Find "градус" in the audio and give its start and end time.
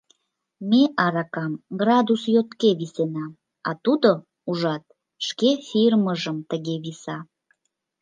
1.81-2.21